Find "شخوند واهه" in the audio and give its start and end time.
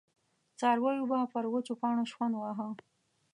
2.11-2.67